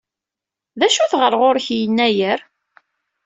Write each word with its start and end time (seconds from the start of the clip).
D 0.79 0.81
acu-t 0.87 1.13
ɣer 1.21 1.33
ɣur-k 1.41 1.67
Yennayer? 1.79 2.39